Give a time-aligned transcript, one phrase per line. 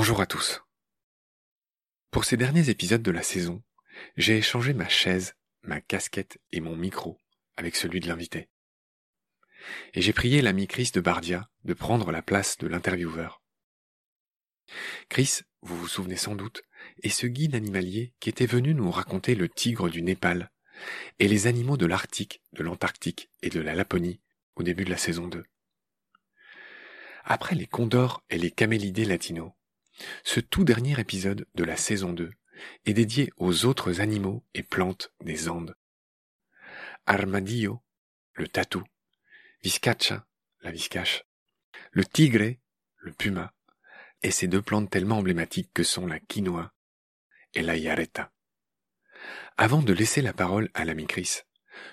[0.00, 0.62] Bonjour à tous.
[2.12, 3.64] Pour ces derniers épisodes de la saison,
[4.16, 7.18] j'ai échangé ma chaise, ma casquette et mon micro
[7.56, 8.48] avec celui de l'invité.
[9.94, 13.42] Et j'ai prié l'ami Chris de Bardia de prendre la place de l'intervieweur.
[15.08, 16.62] Chris, vous vous souvenez sans doute,
[17.02, 20.52] est ce guide animalier qui était venu nous raconter le tigre du Népal
[21.18, 24.20] et les animaux de l'Arctique, de l'Antarctique et de la Laponie
[24.54, 25.44] au début de la saison 2.
[27.24, 29.50] Après les condors et les camélidés latinos,
[30.24, 32.30] ce tout dernier épisode de la saison 2
[32.86, 35.76] est dédié aux autres animaux et plantes des Andes.
[37.06, 37.82] Armadillo,
[38.34, 38.82] le tatou,
[39.62, 40.26] Viscacha,
[40.62, 41.24] la viscache,
[41.92, 42.54] le tigre,
[42.98, 43.52] le puma,
[44.22, 46.72] et ces deux plantes tellement emblématiques que sont la quinoa
[47.54, 48.32] et la yareta.
[49.56, 51.40] Avant de laisser la parole à l'ami Chris,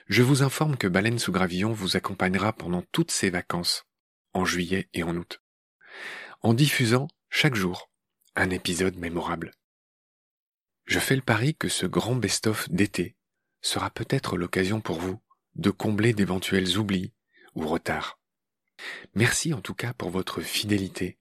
[0.07, 3.85] je vous informe que Baleine sous Gravillon vous accompagnera pendant toutes ses vacances,
[4.33, 5.41] en juillet et en août,
[6.41, 7.89] en diffusant chaque jour
[8.35, 9.51] un épisode mémorable.
[10.85, 13.15] Je fais le pari que ce grand best-of d'été
[13.61, 15.19] sera peut-être l'occasion pour vous
[15.55, 17.13] de combler d'éventuels oublis
[17.55, 18.19] ou retards.
[19.13, 21.17] Merci en tout cas pour votre fidélité,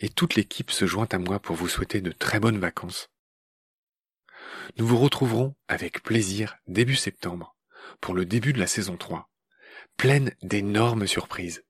[0.00, 3.10] et toute l'équipe se joint à moi pour vous souhaiter de très bonnes vacances.
[4.78, 7.56] Nous vous retrouverons avec plaisir début septembre
[8.00, 9.28] pour le début de la saison 3,
[9.96, 11.64] pleine d'énormes surprises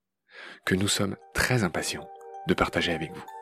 [0.65, 2.09] que nous sommes très impatients
[2.47, 3.36] de partager avec vous.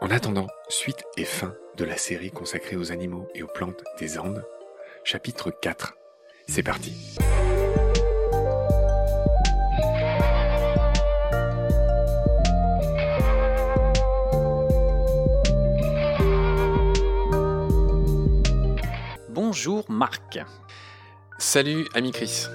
[0.00, 4.18] En attendant, suite et fin de la série consacrée aux animaux et aux plantes des
[4.18, 4.44] Andes,
[5.04, 5.94] chapitre 4.
[6.46, 7.16] C'est parti.
[19.30, 20.38] Bonjour Marc.
[21.38, 22.46] Salut ami Chris.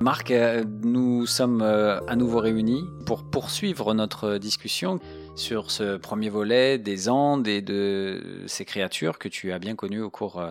[0.00, 4.98] Marc, euh, nous sommes euh, à nouveau réunis pour poursuivre notre discussion
[5.36, 10.02] sur ce premier volet des Andes et de ces créatures que tu as bien connues
[10.02, 10.50] au cours euh,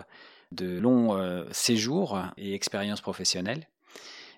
[0.52, 3.68] de longs euh, séjours et expériences professionnelles.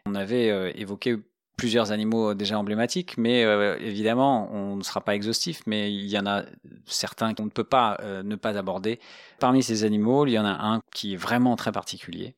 [0.06, 1.16] On avait euh, évoqué
[1.56, 3.42] plusieurs animaux déjà emblématiques, mais
[3.80, 6.42] évidemment, on ne sera pas exhaustif, mais il y en a
[6.86, 8.98] certains qu'on ne peut pas ne pas aborder.
[9.38, 12.34] Parmi ces animaux, il y en a un qui est vraiment très particulier,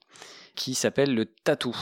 [0.57, 1.75] qui s'appelle le tatou.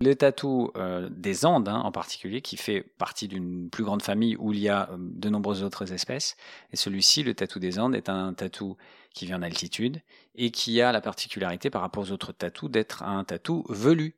[0.00, 4.36] Le tatou euh, des Andes, hein, en particulier, qui fait partie d'une plus grande famille
[4.36, 6.36] où il y a euh, de nombreuses autres espèces.
[6.72, 8.76] Et celui-ci, le tatou des Andes, est un tatou
[9.14, 10.02] qui vient d'altitude
[10.34, 14.14] et qui a la particularité par rapport aux autres tatous d'être un tatou velu.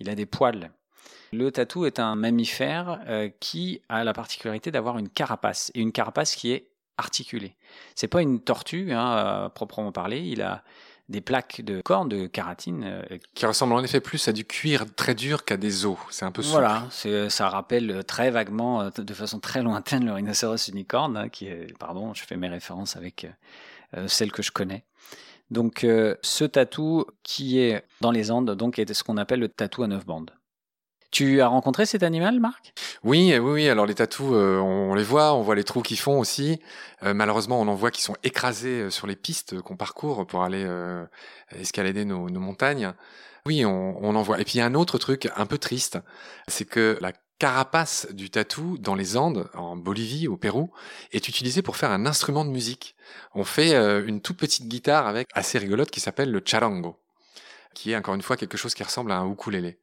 [0.00, 0.72] Il a des poils.
[1.32, 5.92] Le tatou est un mammifère euh, qui a la particularité d'avoir une carapace et une
[5.92, 6.68] carapace qui est
[6.98, 7.56] articulée.
[7.94, 10.20] C'est pas une tortue, hein, à proprement parler.
[10.20, 10.62] Il a
[11.12, 12.82] des plaques de cornes de kératine.
[12.84, 15.96] Euh, qui ressemblent en effet plus à du cuir très dur qu'à des os.
[16.10, 16.54] C'est un peu souple.
[16.54, 16.88] Voilà,
[17.28, 21.78] ça rappelle très vaguement, euh, de façon très lointaine, le rhinocéros unicorne, hein, qui est,
[21.78, 23.28] pardon, je fais mes références avec
[23.96, 24.84] euh, celle que je connais.
[25.50, 25.80] Donc
[26.22, 29.86] ce tatou qui est dans les Andes, donc est ce qu'on appelle le tatou à
[29.86, 30.30] neuf bandes.
[31.12, 32.72] Tu as rencontré cet animal, Marc?
[33.04, 33.68] Oui, oui, oui.
[33.68, 36.58] Alors les tatous, euh, on, les voit, on voit les trous qu'ils font aussi.
[37.02, 40.42] Euh, malheureusement, on en voit qui sont écrasés euh, sur les pistes qu'on parcourt pour
[40.42, 40.66] aller
[41.50, 42.94] escalader nos, montagnes.
[43.44, 44.40] Oui, on, on, en voit.
[44.40, 45.98] Et puis un autre truc un peu triste,
[46.48, 50.70] c'est que la carapace du tatou dans les Andes, en Bolivie, au Pérou,
[51.10, 52.96] est utilisée pour faire un instrument de musique.
[53.34, 53.74] On fait
[54.06, 56.96] une toute petite guitare avec assez rigolote qui s'appelle le charango,
[57.74, 59.78] qui est encore une fois quelque chose qui ressemble à un ukulélé.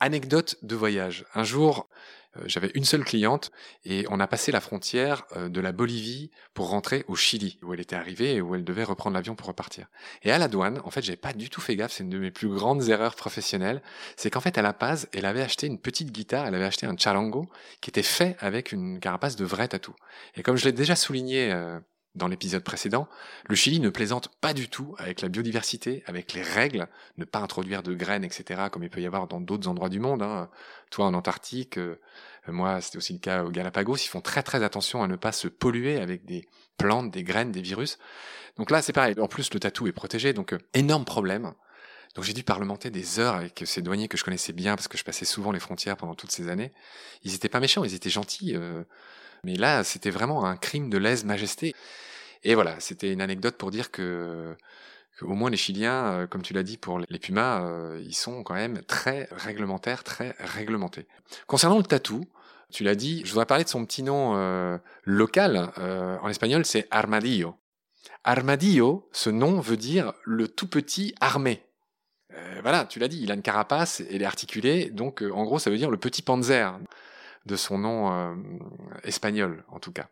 [0.00, 1.24] Anecdote de voyage.
[1.34, 1.88] Un jour,
[2.36, 3.50] euh, j'avais une seule cliente
[3.84, 7.72] et on a passé la frontière euh, de la Bolivie pour rentrer au Chili, où
[7.72, 9.86] elle était arrivée et où elle devait reprendre l'avion pour repartir.
[10.22, 12.18] Et à la douane, en fait, j'avais pas du tout fait gaffe, c'est une de
[12.18, 13.82] mes plus grandes erreurs professionnelles,
[14.16, 16.86] c'est qu'en fait, à la paz, elle avait acheté une petite guitare, elle avait acheté
[16.86, 17.46] un charango
[17.80, 19.94] qui était fait avec une carapace de vrai tatou.
[20.34, 21.78] Et comme je l'ai déjà souligné euh,
[22.16, 23.08] dans l'épisode précédent,
[23.48, 26.88] le Chili ne plaisante pas du tout avec la biodiversité, avec les règles,
[27.18, 30.00] ne pas introduire de graines, etc., comme il peut y avoir dans d'autres endroits du
[30.00, 30.22] monde.
[30.22, 30.50] Hein.
[30.90, 32.00] Toi, en Antarctique, euh,
[32.48, 35.32] moi, c'était aussi le cas au Galapagos, ils font très très attention à ne pas
[35.32, 36.48] se polluer avec des
[36.78, 37.98] plantes, des graines, des virus.
[38.56, 39.14] Donc là, c'est pareil.
[39.20, 41.52] En plus, le tatou est protégé, donc euh, énorme problème.
[42.14, 44.96] Donc j'ai dû parlementer des heures avec ces douaniers que je connaissais bien parce que
[44.96, 46.72] je passais souvent les frontières pendant toutes ces années.
[47.24, 48.56] Ils étaient pas méchants, ils étaient gentils.
[48.56, 48.82] Euh,
[49.44, 51.74] mais là, c'était vraiment un crime de lèse-majesté.
[52.46, 54.56] Et voilà, c'était une anecdote pour dire que,
[55.20, 58.44] au moins les Chiliens, euh, comme tu l'as dit pour les Pumas, euh, ils sont
[58.44, 61.08] quand même très réglementaires, très réglementés.
[61.48, 62.24] Concernant le tatou,
[62.70, 65.72] tu l'as dit, je voudrais parler de son petit nom euh, local.
[65.76, 67.56] en espagnol, c'est Armadillo.
[68.22, 71.64] Armadillo, ce nom veut dire le tout petit armé.
[72.62, 75.68] voilà, tu l'as dit, il a une carapace, elle est articulée, donc en gros, ça
[75.68, 76.78] veut dire le petit panzer
[77.44, 78.36] de son nom
[79.02, 80.08] espagnol, en tout cas.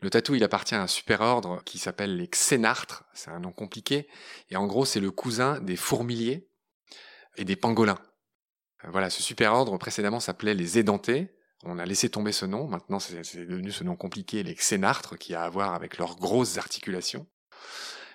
[0.00, 4.08] Le tatou, il appartient à un superordre qui s'appelle les xénartres, c'est un nom compliqué,
[4.48, 6.48] et en gros, c'est le cousin des fourmiliers
[7.36, 7.98] et des pangolins.
[8.84, 11.34] Euh, voilà, ce superordre précédemment s'appelait les édentés.
[11.64, 15.34] On a laissé tomber ce nom, maintenant c'est devenu ce nom compliqué, les xénartres, qui
[15.34, 17.26] a à voir avec leurs grosses articulations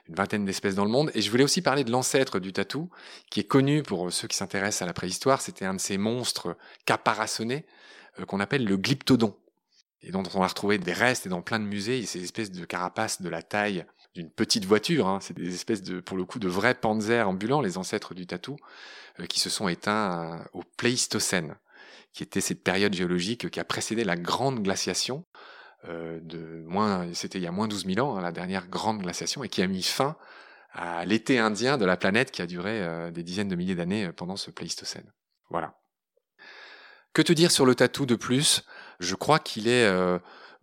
[0.08, 1.12] une vingtaine d'espèces dans le monde.
[1.14, 2.90] Et je voulais aussi parler de l'ancêtre du tatou,
[3.30, 5.42] qui est connu pour ceux qui s'intéressent à la préhistoire.
[5.42, 7.66] C'était un de ces monstres caparaçonnés
[8.20, 9.38] euh, qu'on appelle le glyptodon,
[10.06, 12.06] et dont on a retrouvé des restes et dans plein de musées.
[12.06, 15.08] Ces espèces de carapaces de la taille d'une petite voiture.
[15.08, 15.20] Hein.
[15.20, 18.56] C'est des espèces de, pour le coup, de vrais panzers ambulants, les ancêtres du tatou,
[19.20, 21.58] euh, qui se sont éteints euh, au Pléistocène,
[22.14, 25.26] qui était cette période géologique qui a précédé la grande glaciation
[25.90, 29.02] euh, de moins, c'était il y a moins 12 000 ans, hein, la dernière grande
[29.02, 30.16] glaciation, et qui a mis fin
[30.72, 34.36] à l'été indien de la planète qui a duré des dizaines de milliers d'années pendant
[34.36, 35.10] ce Pléistocène.
[35.50, 35.80] Voilà.
[37.14, 38.66] Que te dire sur le tatou de plus?
[39.00, 39.90] Je crois qu'il est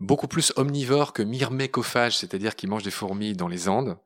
[0.00, 3.96] beaucoup plus omnivore que myrmécophage, c'est-à-dire qu'il mange des fourmis dans les Andes.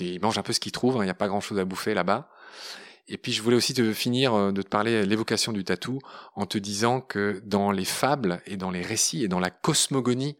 [0.00, 1.94] Il mange un peu ce qu'il trouve, hein, il n'y a pas grand-chose à bouffer
[1.94, 2.30] là-bas.
[3.08, 5.98] Et puis je voulais aussi te finir de te parler l'évocation du tatou
[6.34, 10.38] en te disant que dans les fables et dans les récits et dans la cosmogonie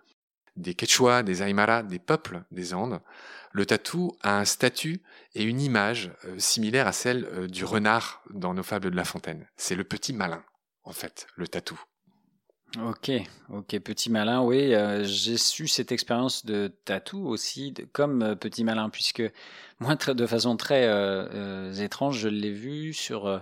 [0.56, 3.00] des Quechua, des Aymara, des peuples des Andes,
[3.52, 5.02] le tatou a un statut
[5.34, 9.04] et une image euh, similaire à celle euh, du renard dans nos fables de La
[9.04, 9.46] Fontaine.
[9.56, 10.42] C'est le petit malin,
[10.84, 11.80] en fait, le tatou.
[12.80, 13.10] Ok,
[13.50, 18.88] ok, petit malin, oui, euh, j'ai su cette expérience de tatou aussi, comme petit malin,
[18.88, 19.22] puisque
[19.78, 20.86] moi, de façon très
[21.82, 23.40] étrange, je l'ai vu sur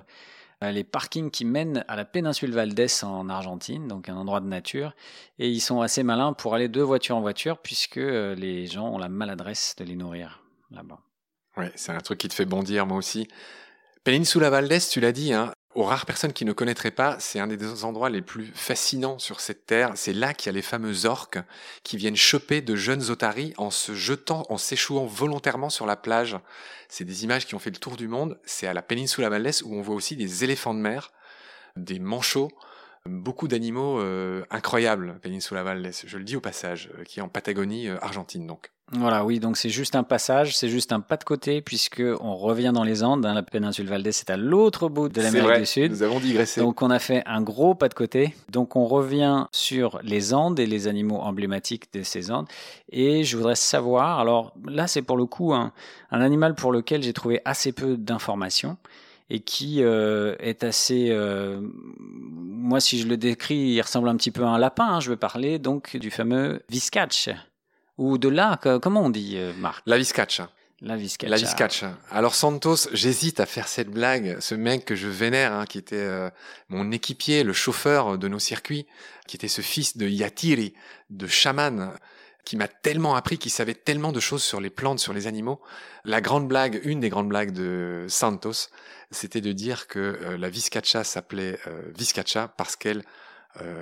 [0.62, 4.46] euh, les parkings qui mènent à la péninsule Valdès en Argentine, donc un endroit de
[4.46, 4.94] nature.
[5.38, 8.88] Et ils sont assez malins pour aller de voiture en voiture, puisque euh, les gens
[8.88, 11.00] ont la maladresse de les nourrir là-bas.
[11.56, 13.26] Ouais, c'est un truc qui te fait bondir, moi aussi.
[14.04, 17.46] Péninsula Valdès, tu l'as dit, hein, aux rares personnes qui ne connaîtraient pas, c'est un
[17.46, 19.92] des endroits les plus fascinants sur cette terre.
[19.94, 21.38] C'est là qu'il y a les fameux orques
[21.84, 26.36] qui viennent choper de jeunes otaries en se jetant, en s'échouant volontairement sur la plage.
[26.88, 28.38] C'est des images qui ont fait le tour du monde.
[28.44, 31.12] C'est à la péninsule Valdès où on voit aussi des éléphants de mer,
[31.76, 32.50] des manchots,
[33.06, 36.04] beaucoup d'animaux euh, incroyables, Péninsula Valdès.
[36.06, 38.70] Je le dis au passage, euh, qui est en Patagonie, euh, Argentine donc.
[38.92, 42.34] Voilà, oui, donc c'est juste un passage, c'est juste un pas de côté, puisque on
[42.34, 43.24] revient dans les Andes.
[43.24, 45.92] Hein, la péninsule Valdez c'est à l'autre bout de l'Amérique du Sud.
[45.92, 46.60] Nous avons digressé.
[46.60, 48.34] Donc on a fait un gros pas de côté.
[48.48, 52.48] Donc on revient sur les Andes et les animaux emblématiques de ces Andes.
[52.90, 55.72] Et je voudrais savoir, alors là c'est pour le coup un,
[56.10, 58.76] animal pour lequel j'ai trouvé assez peu d'informations
[59.30, 61.08] et qui euh, est assez.
[61.10, 61.60] Euh,
[61.98, 64.86] moi, si je le décris, il ressemble un petit peu à un lapin.
[64.86, 65.00] Hein.
[65.00, 67.30] Je veux parler donc du fameux Viscatch.
[67.96, 69.82] Ou de là, comment on dit, euh, Marc?
[69.86, 70.50] La viscacha.
[70.80, 71.30] La viscacha.
[71.30, 71.98] La viscacha.
[72.10, 74.38] Alors Santos, j'hésite à faire cette blague.
[74.40, 76.30] Ce mec que je vénère, hein, qui était euh,
[76.70, 78.86] mon équipier, le chauffeur de nos circuits,
[79.26, 80.72] qui était ce fils de Yatiri,
[81.10, 81.92] de chaman,
[82.44, 85.60] qui m'a tellement appris, qui savait tellement de choses sur les plantes, sur les animaux.
[86.04, 88.68] La grande blague, une des grandes blagues de Santos,
[89.10, 91.58] c'était de dire que euh, la viscacha s'appelait
[91.96, 93.02] viscacha parce qu'elle,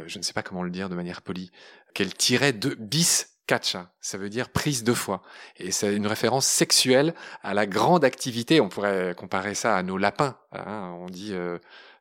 [0.06, 1.50] je ne sais pas comment le dire de manière polie,
[1.94, 5.22] qu'elle tirait de bis Kacha, ça veut dire prise de foi.
[5.56, 8.60] Et c'est une référence sexuelle à la grande activité.
[8.60, 10.36] On pourrait comparer ça à nos lapins.
[10.52, 10.94] Hein.
[11.00, 11.58] On dit, euh,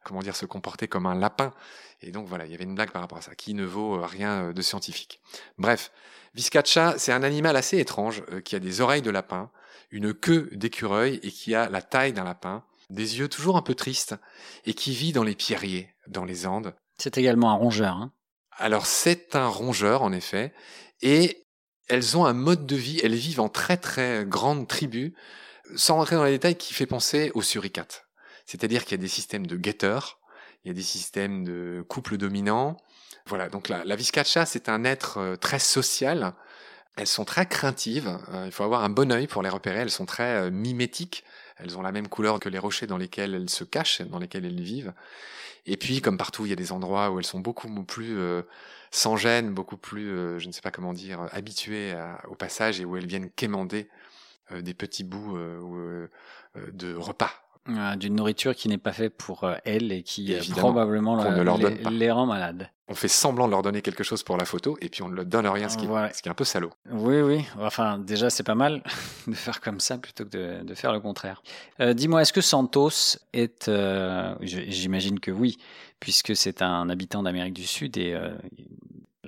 [0.08, 1.54] comment dire, se comporter comme un lapin.
[2.02, 3.96] Et donc voilà, il y avait une blague par rapport à ça, qui ne vaut
[3.96, 5.22] euh, rien euh, de scientifique.
[5.58, 5.92] Bref,
[6.34, 9.50] Viscacha, c'est un animal assez étrange, qui a des oreilles de lapin,
[9.90, 13.74] une queue d'écureuil et qui a la taille d'un lapin, des yeux toujours un peu
[13.74, 14.16] tristes,
[14.66, 16.76] et qui vit dans les pierriers, dans les Andes.
[16.98, 17.96] C'est également un rongeur.
[17.96, 18.12] Hein
[18.58, 20.54] alors c'est un rongeur en effet,
[21.02, 21.46] et
[21.88, 25.16] elles ont un mode de vie, elles vivent en très très grande tribu,
[25.76, 28.07] sans rentrer dans les détails, qui fait penser aux suricates.
[28.48, 30.20] C'est-à-dire qu'il y a des systèmes de guetteurs,
[30.64, 32.78] il y a des systèmes de couples dominants.
[33.28, 36.34] Voilà, donc la, la viscacha, c'est un être euh, très social.
[36.96, 39.92] Elles sont très craintives, euh, il faut avoir un bon œil pour les repérer, elles
[39.92, 41.24] sont très euh, mimétiques,
[41.58, 44.46] elles ont la même couleur que les rochers dans lesquels elles se cachent, dans lesquels
[44.46, 44.94] elles vivent.
[45.68, 48.18] Et puis, comme partout, il y a des endroits où elles sont beaucoup plus
[48.90, 51.94] sans gêne, beaucoup plus, je ne sais pas comment dire, habituées
[52.30, 53.90] au passage et où elles viennent quémander
[54.52, 55.38] des petits bouts
[56.56, 57.47] de repas.
[57.98, 61.18] D'une nourriture qui n'est pas faite pour elles et qui probablement
[61.92, 62.70] les, rend malades.
[62.88, 65.16] On fait semblant de leur donner quelque chose pour la photo et puis on ne
[65.16, 66.72] leur donne rien, ce qui, ce qui est un peu salaud.
[66.90, 67.46] Oui, oui.
[67.60, 68.82] Enfin, déjà, c'est pas mal
[69.28, 71.44] de faire comme ça plutôt que de, faire le contraire.
[71.80, 73.70] Dis-moi, est-ce que Santos est.
[74.42, 75.58] J'imagine que oui,
[76.00, 78.18] puisque c'est un habitant d'Amérique du Sud et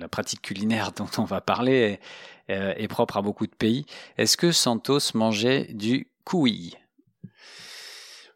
[0.00, 2.00] la pratique culinaire dont on va parler
[2.48, 3.86] est, propre à beaucoup de pays.
[4.18, 6.76] Est-ce que Santos mangeait du couille?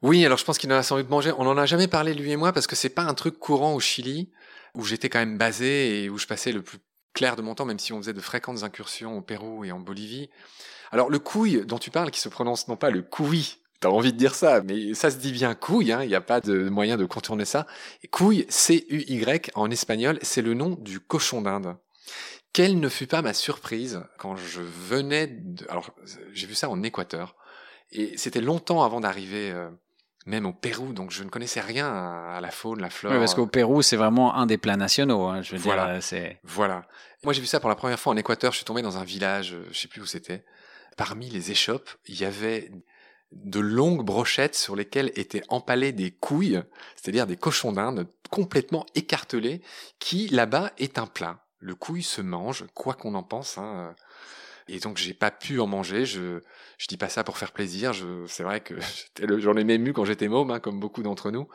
[0.05, 1.33] Oui, alors je pense qu'il en a sans doute mangé.
[1.39, 3.73] On n'en a jamais parlé lui et moi parce que c'est pas un truc courant
[3.73, 4.31] au Chili
[4.75, 6.77] où j'étais quand même basé et où je passais le plus
[7.15, 9.81] clair de mon temps, même si on faisait de fréquentes incursions au Pérou et en
[9.81, 10.29] Bolivie.
[10.91, 14.13] Alors le couille dont tu parles, qui se prononce non pas le couille, t'as envie
[14.13, 16.69] de dire ça, mais ça se dit bien couille, hein, il n'y a pas de
[16.69, 17.67] moyen de contourner ça.
[18.11, 21.79] Couille, C-U-Y en espagnol, c'est le nom du cochon d'Inde.
[22.53, 25.65] Quelle ne fut pas ma surprise quand je venais de...
[25.71, 25.95] Alors
[26.35, 27.37] j'ai vu ça en Équateur,
[27.91, 29.55] et c'était longtemps avant d'arriver...
[30.27, 33.13] Euh, même au Pérou, donc je ne connaissais rien à la faune, la flore.
[33.13, 35.25] Oui, parce qu'au Pérou, c'est vraiment un des plats nationaux.
[35.25, 35.95] Hein, je veux voilà.
[35.95, 36.39] dire, c'est.
[36.45, 36.87] Voilà.
[37.25, 38.53] Moi, j'ai vu ça pour la première fois en Équateur.
[38.53, 40.45] Je suis tombé dans un village, euh, je sais plus où c'était.
[40.97, 42.71] Parmi les échoppes, il y avait
[43.33, 46.63] de longues brochettes sur lesquelles étaient empalées des couilles,
[46.95, 49.61] c'est-à-dire des cochons d'Inde complètement écartelés,
[49.99, 51.45] qui là-bas est un plat.
[51.59, 53.59] Le couille se mange, quoi qu'on en pense.
[53.59, 53.95] Hein.
[54.69, 56.07] Et donc j'ai pas pu en manger.
[56.07, 56.41] Je
[56.79, 57.93] je dis pas ça pour faire plaisir.
[57.93, 58.75] Je c'est vrai que
[59.39, 61.49] j'en ai même eu quand j'étais môme, hein, comme beaucoup d'entre nous.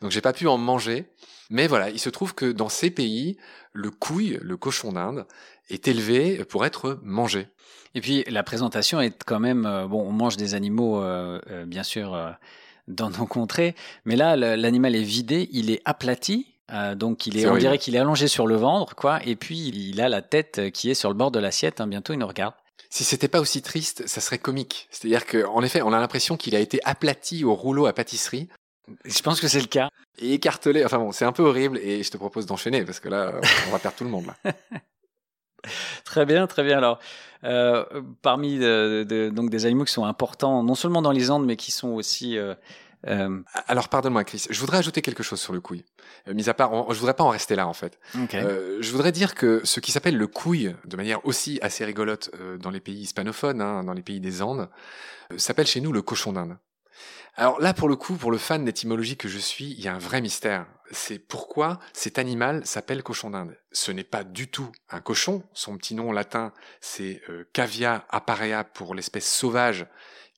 [0.00, 1.06] Donc j'ai pas pu en manger.
[1.50, 3.36] Mais voilà, il se trouve que dans ces pays,
[3.72, 5.26] le couille, le cochon d'Inde,
[5.70, 7.48] est élevé pour être mangé.
[7.94, 10.02] Et puis la présentation est quand même euh, bon.
[10.02, 12.30] On mange des animaux, euh, euh, bien sûr, euh,
[12.88, 16.53] dans nos contrées, mais là l'animal est vidé, il est aplati.
[16.72, 17.60] Euh, donc il est, on horrible.
[17.60, 19.20] dirait qu'il est allongé sur le ventre, quoi.
[19.26, 21.80] Et puis il a la tête qui est sur le bord de l'assiette.
[21.80, 21.86] hein.
[21.86, 22.54] bientôt il nous regarde.
[22.90, 24.86] Si c'était pas aussi triste, ça serait comique.
[24.90, 28.48] C'est-à-dire que, en effet, on a l'impression qu'il a été aplati au rouleau à pâtisserie
[29.04, 29.88] Je pense que c'est le cas.
[30.18, 30.84] et écartelé.
[30.84, 33.32] Enfin bon, c'est un peu horrible et je te propose d'enchaîner parce que là,
[33.68, 34.52] on va perdre tout le monde là.
[36.04, 36.76] Très bien, très bien.
[36.76, 36.98] Alors,
[37.44, 37.84] euh,
[38.20, 41.56] parmi de- de- donc des animaux qui sont importants, non seulement dans les Andes, mais
[41.56, 42.54] qui sont aussi euh,
[43.06, 44.46] euh, Alors pardonne-moi, Chris.
[44.50, 45.84] Je voudrais ajouter quelque chose sur le couille.
[46.28, 47.98] Euh, mis à part, on- je voudrais pas en rester là en fait.
[48.44, 52.30] Euh, je voudrais dire que ce qui s'appelle le couille, de manière aussi assez rigolote
[52.60, 54.68] dans les pays hispanophones, hein, dans les pays des Andes,
[55.36, 56.56] s'appelle chez nous le cochon d'Inde.
[57.36, 59.94] Alors là, pour le coup, pour le fan d'étymologie que je suis, il y a
[59.94, 60.66] un vrai mystère.
[60.92, 63.56] C'est pourquoi cet animal s'appelle cochon d'Inde.
[63.72, 65.42] Ce n'est pas du tout un cochon.
[65.52, 67.20] Son petit nom latin, c'est
[67.52, 69.86] Cavia aparea pour l'espèce sauvage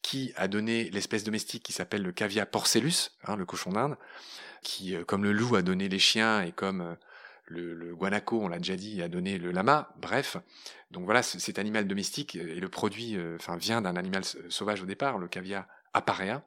[0.06, 3.96] qui a donné l'espèce domestique qui s'appelle le Cavia porcellus, hein, le cochon d'Inde,
[4.62, 6.94] qui, euh, comme le loup a donné les chiens et comme euh,
[7.46, 9.92] le, guanaco, on l'a déjà dit, a donné le lama.
[9.96, 10.36] Bref,
[10.92, 14.86] donc voilà, cet animal domestique et le produit, euh, enfin, vient d'un animal sauvage au
[14.86, 16.46] départ, le Cavia aparea,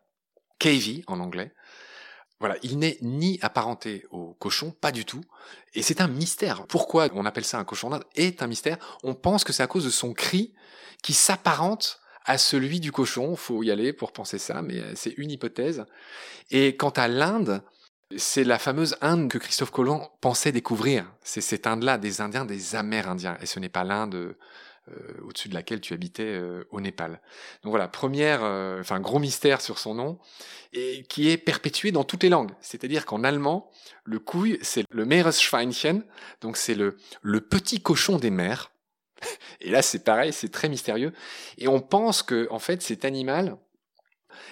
[0.59, 1.53] KV en anglais.
[2.39, 5.25] Voilà, il n'est ni apparenté au cochon, pas du tout.
[5.73, 6.65] Et c'est un mystère.
[6.67, 8.77] Pourquoi on appelle ça un cochon d'Inde est un mystère.
[9.03, 10.53] On pense que c'est à cause de son cri
[11.03, 13.35] qui s'apparente à celui du cochon.
[13.35, 15.85] Faut y aller pour penser ça, mais euh, c'est une hypothèse.
[16.51, 17.61] Et quant à l'Inde,
[18.17, 21.05] c'est la fameuse Inde que Christophe Colomb pensait découvrir.
[21.23, 23.38] C'est cette Inde-là, des Indiens, des Amérindiens.
[23.41, 24.35] Et ce n'est pas l'Inde
[24.89, 27.21] euh, au-dessus de laquelle tu habitais euh, au Népal.
[27.63, 30.19] Donc voilà, première, euh, enfin gros mystère sur son nom,
[30.73, 32.51] et qui est perpétué dans toutes les langues.
[32.61, 33.69] C'est-à-dire qu'en allemand,
[34.03, 36.03] le couille, c'est le Meeresschweinchen,
[36.41, 38.71] donc c'est le, le petit cochon des mers.
[39.61, 41.13] Et là, c'est pareil, c'est très mystérieux.
[41.57, 43.57] Et on pense que, en fait, cet animal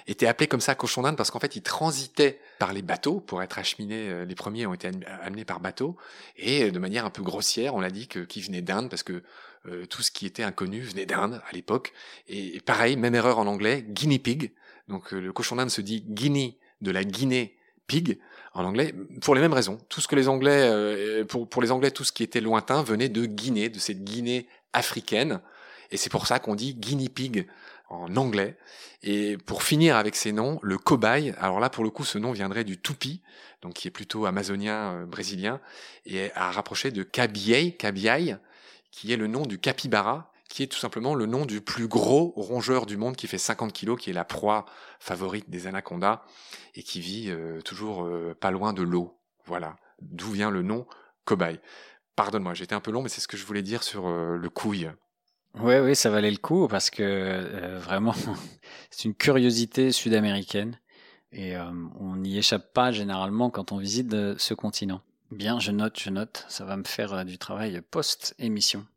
[0.07, 3.41] était appelé comme ça cochon d'Inde parce qu'en fait, il transitait par les bateaux pour
[3.43, 4.09] être acheminé.
[4.09, 5.95] euh, Les premiers ont été am- amenés par bateau
[6.35, 9.03] et euh, de manière un peu grossière, on a dit que qui venait d'Inde parce
[9.03, 9.23] que
[9.67, 11.93] euh, tout ce qui était inconnu venait d'Inde à l'époque.
[12.27, 14.53] Et, pareil, même erreur en anglais, guinea pig.
[14.87, 17.57] Donc le cochon d'Inde se dit guinea de la Guinée
[17.87, 18.19] pig
[18.53, 19.77] en anglais pour les mêmes raisons.
[19.89, 23.25] Tout ce que les Anglais, pour les Anglais, tout ce qui était lointain venait de
[23.25, 25.41] Guinée, de cette Guinée africaine.
[25.91, 27.47] Et c'est pour ça qu'on dit guinea pig
[27.89, 28.57] en anglais.
[29.03, 32.31] Et pour finir avec ces noms, le cobaye, alors là pour le coup ce nom
[32.31, 33.21] viendrait du tupi,
[33.61, 35.61] donc qui est plutôt amazonien euh, brésilien,
[36.05, 38.37] et à rapprocher de cabiai, cabiai,
[38.91, 42.33] qui est le nom du capybara, qui est tout simplement le nom du plus gros
[42.35, 44.65] rongeur du monde qui fait 50 kilos, qui est la proie
[44.99, 46.23] favorite des anacondas
[46.75, 49.19] et qui vit euh, toujours euh, pas loin de l'eau.
[49.45, 50.87] Voilà, d'où vient le nom
[51.25, 51.59] cobaye.
[52.17, 54.49] Pardonne-moi, j'étais un peu long, mais c'est ce que je voulais dire sur euh, le
[54.49, 54.89] couille.
[55.59, 58.15] Oui, oui, ça valait le coup parce que euh, vraiment,
[58.89, 60.79] c'est une curiosité sud-américaine
[61.31, 61.69] et euh,
[61.99, 65.01] on n'y échappe pas généralement quand on visite ce continent.
[65.29, 68.87] Bien, je note, je note, ça va me faire du travail post-émission.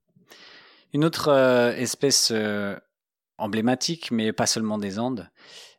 [0.94, 1.30] Une autre
[1.76, 2.32] espèce
[3.36, 5.28] emblématique, mais pas seulement des Andes,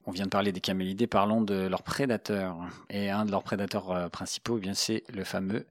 [0.05, 2.57] on vient de parler des camélidés, parlons de leurs prédateurs.
[2.91, 5.65] Et un de leurs prédateurs principaux, eh bien, c'est le fameux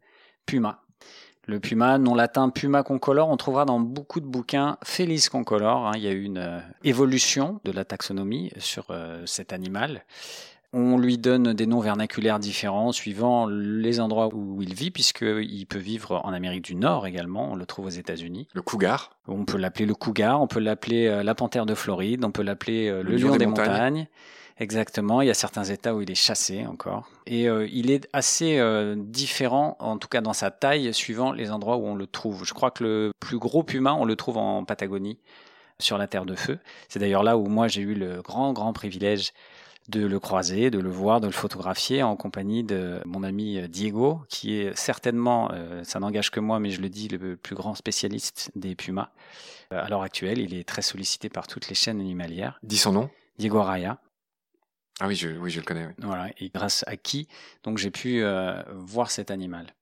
[0.47, 0.83] puma.
[1.47, 5.87] Le puma, nom latin Puma concolor, on trouvera dans beaucoup de bouquins Felis concolor.
[5.89, 5.93] hein.
[5.97, 10.05] il y a eu une euh, évolution de la taxonomie sur euh, cet animal.
[10.73, 15.79] On lui donne des noms vernaculaires différents suivant les endroits où il vit, puisqu'il peut
[15.79, 17.51] vivre en Amérique du Nord également.
[17.51, 18.47] On le trouve aux États-Unis.
[18.55, 22.25] Le cougar, On peut l'appeler le cougar, on peut l'appeler euh, la panthère de Floride,
[22.25, 24.07] on peut l'appeler euh, le, lion, des montagnes.
[24.61, 27.09] Exactement, il y a certains États où il est chassé encore.
[27.27, 31.51] Et euh, il est assez euh, différent, en tout cas dans sa taille, suivant les
[31.51, 32.45] endroits où on le trouve.
[32.45, 35.19] Je crois que le plus gros puma, on le trouve en Patagonie,
[35.79, 36.59] sur la Terre de Feu.
[36.91, 39.33] C'est d'ailleurs là où moi j'ai eu le grand, grand privilège
[39.89, 43.67] de le croiser, de le voir, de le photographier en compagnie de mon ami euh,
[43.67, 45.51] Diego, qui est certainement,
[45.83, 49.11] ça n'engage que moi, mais je le dis, le plus grand spécialiste des pumas.
[49.71, 52.59] à l'heure actuelle, il est très sollicité par toutes les chaînes animalières.
[52.63, 53.99] Dis son nom Diego Raya.
[55.01, 55.89] Ah oui, je, oui, je le connais.
[55.99, 57.27] Voilà, et grâce à qui
[57.65, 59.75] donc j'ai pu euh, voir cet animal,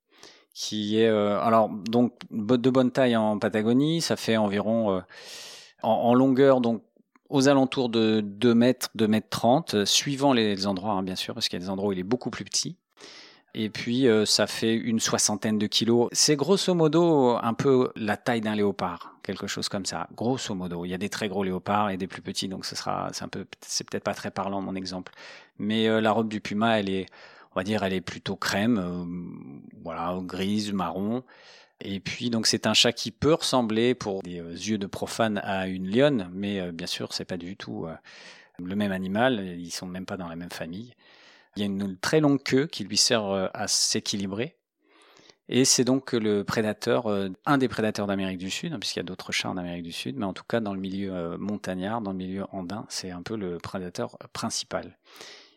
[0.54, 5.00] qui est euh, alors donc de bonne taille en Patagonie, ça fait environ euh,
[5.82, 6.84] en, longueur donc
[7.28, 11.48] aux alentours de 2 mètres, 2 mètres 30, suivant les, endroits hein, bien sûr, parce
[11.48, 12.76] qu'il y a des endroits où il est beaucoup plus petit.
[13.54, 16.08] Et puis ça fait une soixantaine de kilos.
[16.12, 20.86] C'est grosso modo un peu la taille d'un léopard quelque chose comme ça, grosso modo.
[20.86, 23.28] Il y a des très gros léopards et des plus petits, donc ce sera, un
[23.28, 25.12] peu, c'est peut-être pas très parlant mon exemple.
[25.58, 27.06] Mais euh, la robe du puma, elle est,
[27.52, 29.04] on va dire, elle est plutôt crème, euh,
[29.84, 31.24] voilà, grise, marron.
[31.80, 35.38] Et puis donc c'est un chat qui peut ressembler pour des euh, yeux de profane
[35.44, 37.86] à une lionne, mais bien sûr c'est pas du tout
[38.58, 39.56] le même animal.
[39.58, 40.94] Ils sont même pas dans la même famille.
[41.56, 44.58] Il y a une très longue queue qui lui sert à s'équilibrer
[45.48, 49.00] et c'est donc le prédateur, euh, un des prédateurs d'Amérique du Sud, hein, puisqu'il y
[49.00, 51.38] a d'autres chats en Amérique du Sud, mais en tout cas dans le milieu euh,
[51.38, 54.98] montagnard, dans le milieu andin, c'est un peu le prédateur principal.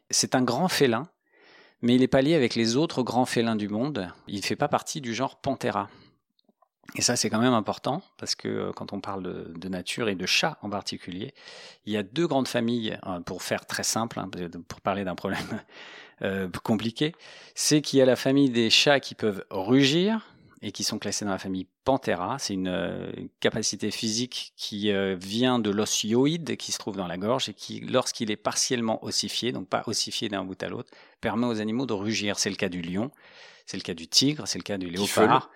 [0.09, 1.09] C'est un grand félin,
[1.81, 4.07] mais il n'est pas lié avec les autres grands félins du monde.
[4.27, 5.89] Il ne fait pas partie du genre Panthera.
[6.95, 10.15] Et ça, c'est quand même important, parce que euh, quand on parle de, nature et
[10.15, 11.33] de chats en particulier,
[11.85, 14.29] il y a deux grandes familles, pour faire très simple, hein,
[14.67, 15.61] pour parler d'un problème
[16.21, 17.15] euh, compliqué,
[17.55, 20.27] c'est qu'il y a la famille des chats qui peuvent rugir
[20.61, 22.37] et qui sont classés dans la famille Panthera.
[22.37, 27.47] C'est une euh, capacité physique qui vient de l'osioïde qui se trouve dans la gorge
[27.47, 31.61] et qui, lorsqu'il est partiellement ossifié, donc pas ossifié d'un bout à l'autre, permet aux
[31.61, 32.37] animaux de rugir.
[32.37, 33.11] C'est le cas du lion,
[33.65, 35.49] c'est le cas du tigre, c'est le cas du léopard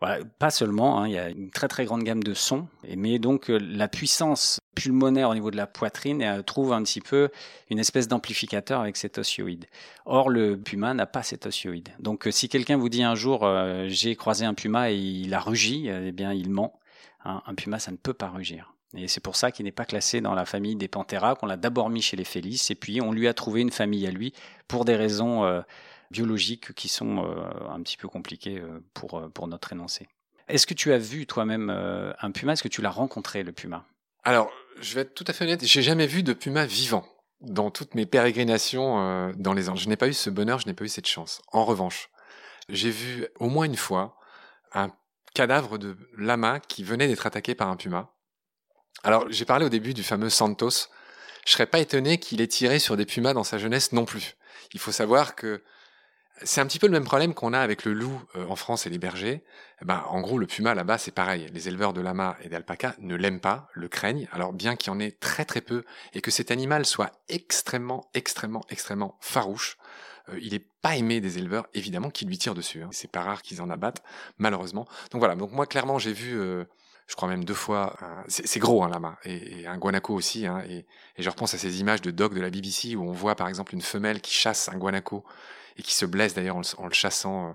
[0.00, 3.50] pas seulement, hein, il y a une très très grande gamme de sons, mais donc
[3.50, 7.28] euh, la puissance pulmonaire au niveau de la poitrine euh, trouve un petit peu
[7.68, 9.66] une espèce d'amplificateur avec cet osioïde.
[10.06, 11.90] Or, le puma n'a pas cet osioïde.
[11.98, 13.46] Donc, euh, si quelqu'un vous dit un jour
[13.88, 16.78] j'ai croisé un puma et il a rugi, eh bien, il ment.
[17.24, 17.42] Hein.
[17.46, 18.72] un puma, ça ne peut pas rugir.
[18.96, 21.58] Et c'est pour ça qu'il n'est pas classé dans la famille des Panthera, qu'on l'a
[21.58, 24.32] d'abord mis chez les Félix, et puis on lui a trouvé une famille à lui
[24.66, 25.62] pour des raisons
[26.10, 30.08] biologiques qui sont euh, un petit peu compliquées euh, pour, euh, pour notre énoncé.
[30.48, 32.54] Est-ce que tu as vu toi-même un puma?
[32.54, 33.86] Est-ce que tu l'as rencontré, le puma?
[34.24, 37.06] Alors, je vais être tout à fait honnête, j'ai jamais vu de puma vivant
[37.40, 39.78] dans toutes mes pérégrinations dans les Andes.
[39.78, 41.40] Je n'ai pas eu ce bonheur, je n'ai pas eu cette chance.
[41.52, 42.10] En revanche,
[42.68, 44.18] j'ai vu au moins une fois
[44.72, 44.90] un
[45.34, 48.12] cadavre de lama qui venait d'être attaqué par un puma.
[49.04, 50.88] Alors, j'ai parlé au début du fameux Santos.
[51.46, 54.34] Je serais pas étonné qu'il ait tiré sur des pumas dans sa jeunesse non plus.
[54.74, 55.62] Il faut savoir que
[56.42, 58.86] c'est un petit peu le même problème qu'on a avec le loup euh, en France
[58.86, 59.42] et les bergers.
[59.82, 61.48] Eh ben, en gros, le puma là-bas, c'est pareil.
[61.52, 64.28] Les éleveurs de lama et d'alpaca ne l'aiment pas, le craignent.
[64.32, 68.08] Alors bien qu'il y en ait très très peu et que cet animal soit extrêmement,
[68.14, 69.76] extrêmement, extrêmement farouche,
[70.28, 72.82] euh, il n'est pas aimé des éleveurs, évidemment, qui lui tirent dessus.
[72.82, 72.90] Hein.
[72.92, 74.02] C'est pas rare qu'ils en abattent,
[74.38, 74.86] malheureusement.
[75.10, 75.36] Donc voilà.
[75.36, 76.38] Donc moi, clairement, j'ai vu.
[76.38, 76.64] Euh,
[77.10, 77.96] je crois même deux fois.
[78.28, 80.46] c'est gros un lama et, un guanaco aussi.
[80.46, 83.12] Hein, et, et, je repense à ces images de doc de la BBC où on
[83.12, 85.24] voit par exemple une femelle qui chasse un guanaco
[85.76, 87.48] et qui se blesse d'ailleurs en, le chassant.
[87.48, 87.52] Euh,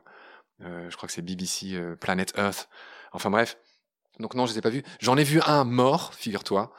[0.65, 2.67] euh, je crois que c'est BBC euh, Planet Earth.
[3.13, 3.57] Enfin bref.
[4.19, 4.83] Donc non, je les ai pas vus.
[4.99, 6.73] J'en ai vu un mort, figure-toi.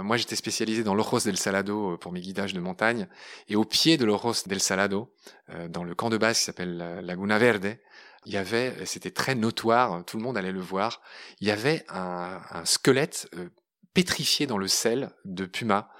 [0.00, 3.08] moi, j'étais spécialisé dans l'Ojos del Salado pour mes guidages de montagne.
[3.48, 5.10] Et au pied de l'Ojos del Salado,
[5.70, 7.78] dans le camp de base qui s'appelle Laguna Verde,
[8.26, 11.00] il y avait, c'était très notoire, tout le monde allait le voir,
[11.40, 13.28] il y avait un, squelette
[13.94, 15.90] pétrifié dans le sel de puma,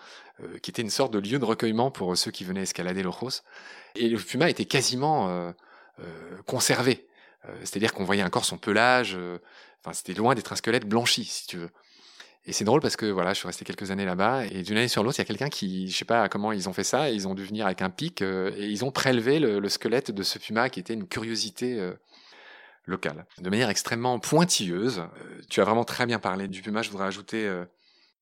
[0.62, 3.42] qui était une sorte de lieu de recueillement pour ceux qui venaient escalader l'Ojos.
[3.94, 5.52] Et le puma était quasiment euh,
[6.00, 7.06] euh, conservé.
[7.48, 9.18] Euh, c'est-à-dire qu'on voyait encore son pelage.
[9.80, 11.70] Enfin, c'était loin d'être un squelette blanchi, si tu veux.
[12.44, 14.88] Et c'est drôle parce que voilà, je suis resté quelques années là-bas et d'une année
[14.88, 17.08] sur l'autre, il y a quelqu'un qui, je sais pas comment ils ont fait ça,
[17.08, 20.40] ils ont dû venir avec un pic et ils ont prélevé le, squelette de ce
[20.40, 21.92] puma qui était une curiosité
[22.88, 25.02] de manière extrêmement pointilleuse.
[25.48, 26.82] tu as vraiment très bien parlé du puma.
[26.82, 27.48] Je voudrais ajouter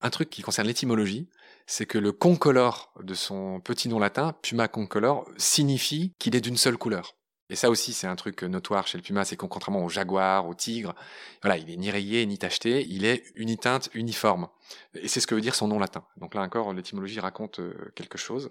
[0.00, 1.28] un truc qui concerne l'étymologie
[1.70, 6.56] c'est que le concolore de son petit nom latin, puma concolor, signifie qu'il est d'une
[6.56, 7.14] seule couleur.
[7.48, 10.48] Et ça aussi, c'est un truc notoire chez le puma, c'est qu'on, contrairement au jaguar,
[10.48, 10.96] au tigre,
[11.42, 14.48] voilà, il est ni rayé ni tacheté, il est uniteinte, uniforme.
[14.94, 16.04] Et c'est ce que veut dire son nom latin.
[16.16, 18.48] Donc là encore, l'étymologie raconte euh, quelque chose.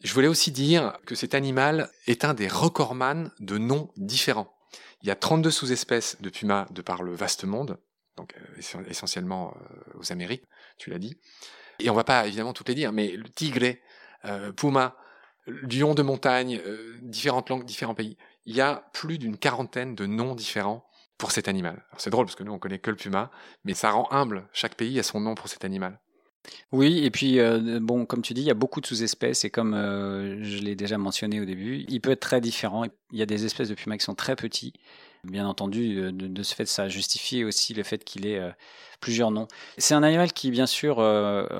[0.00, 4.54] Je voulais aussi dire que cet animal est un des recordman de noms différents.
[5.02, 7.78] Il y a 32 sous-espèces de puma de par le vaste monde,
[8.16, 10.44] donc euh, essentiellement euh, aux Amériques,
[10.78, 11.18] tu l'as dit.
[11.78, 13.74] Et on va pas évidemment toutes les dire, mais le tigre
[14.54, 14.96] puma,
[15.46, 16.60] lion de montagne,
[17.00, 18.18] différentes langues, différents pays.
[18.44, 20.84] Il y a plus d'une quarantaine de noms différents
[21.16, 21.84] pour cet animal.
[21.96, 23.30] C'est drôle parce que nous on connaît que le puma,
[23.64, 24.48] mais ça rend humble.
[24.52, 25.98] Chaque pays a son nom pour cet animal.
[26.72, 29.50] Oui, et puis euh, bon, comme tu dis, il y a beaucoup de sous-espèces et
[29.50, 32.84] comme euh, je l'ai déjà mentionné au début, il peut être très différent.
[33.12, 34.72] Il y a des espèces de pumas qui sont très petits.
[35.24, 38.40] Bien entendu, euh, de, ce fait, ça justifie aussi le fait qu'il ait
[39.00, 39.48] plusieurs noms.
[39.78, 40.96] C'est un animal qui, bien sûr,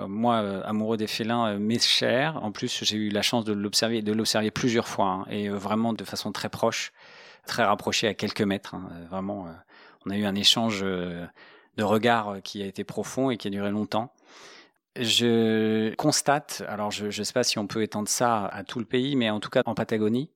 [0.09, 2.39] moi, amoureux des félins, m'est cher.
[2.43, 5.93] En plus, j'ai eu la chance de l'observer, de l'observer plusieurs fois hein, et vraiment
[5.93, 6.93] de façon très proche,
[7.47, 8.75] très rapprochée à quelques mètres.
[8.75, 8.89] Hein.
[9.11, 9.47] Vraiment,
[10.07, 13.71] on a eu un échange de regards qui a été profond et qui a duré
[13.71, 14.13] longtemps.
[14.97, 18.85] Je constate, alors je ne sais pas si on peut étendre ça à tout le
[18.85, 20.31] pays, mais en tout cas en Patagonie,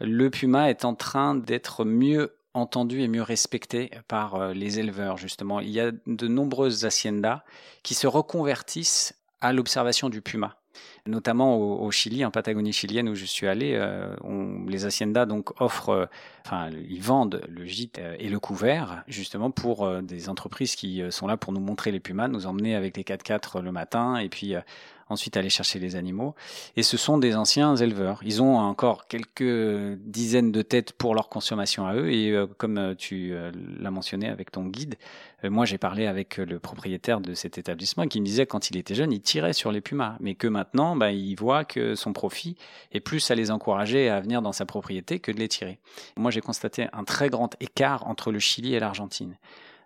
[0.00, 5.16] le puma est en train d'être mieux entendu et mieux respecté par euh, les éleveurs,
[5.16, 5.60] justement.
[5.60, 7.42] Il y a de nombreuses haciendas
[7.82, 10.56] qui se reconvertissent à l'observation du puma
[11.10, 14.14] notamment au, Chili, en Patagonie chilienne où je suis allé, euh,
[14.66, 16.06] les haciendas donc offrent, euh,
[16.46, 21.26] enfin ils vendent le gîte euh, et le couvert justement pour des entreprises qui sont
[21.26, 24.54] là pour nous montrer les pumas, nous emmener avec les 4x4 le matin et puis
[25.08, 26.36] ensuite aller chercher les animaux.
[26.76, 28.20] Et ce sont des anciens éleveurs.
[28.24, 32.12] Ils ont encore quelques dizaines de têtes pour leur consommation à eux.
[32.12, 33.34] Et comme tu
[33.80, 34.94] l'as mentionné avec ton guide,
[35.42, 38.94] moi j'ai parlé avec le propriétaire de cet établissement qui me disait quand il était
[38.94, 42.56] jeune, il tirait sur les pumas, mais que maintenant, bah, il voit que son profit
[42.92, 45.80] est plus à les encourager à venir dans sa propriété que de les tirer.
[46.16, 49.36] Moi j'ai constaté un très grand écart entre le Chili et l'Argentine.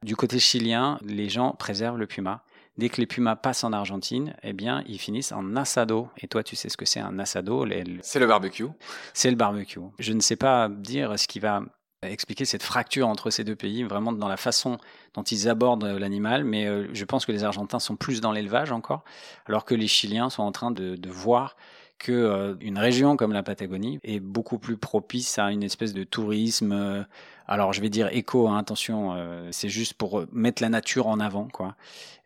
[0.03, 2.45] Du côté chilien, les gens préservent le puma
[2.77, 6.09] Dès que les pumas passent en Argentine, eh bien, ils finissent en asado.
[6.19, 7.65] Et toi, tu sais ce que c'est un asado
[8.03, 8.67] C'est le barbecue.
[9.13, 9.79] C'est le barbecue.
[10.01, 11.63] Je ne sais pas dire ce qui va
[12.11, 14.79] expliquer cette fracture entre ces deux pays, vraiment dans la façon
[15.15, 18.73] dont ils abordent l'animal, mais euh, je pense que les Argentins sont plus dans l'élevage
[18.73, 19.05] encore,
[19.47, 21.57] alors que les Chiliens sont en train de, voir
[21.99, 26.05] que euh, une région comme la Patagonie est beaucoup plus propice à une espèce de
[26.05, 27.03] tourisme euh,
[27.47, 31.07] alors je vais dire éco, hein, attention, euh, c'est juste pour euh, mettre la nature
[31.09, 31.77] en avant, quoi.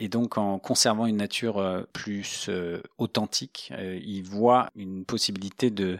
[0.00, 2.50] Et donc en conservant une nature euh, plus
[2.98, 5.98] authentique, il voit une possibilité de